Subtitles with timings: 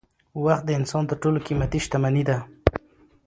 [0.43, 2.37] وخت د انسان تر ټولو قیمتي شتمني ده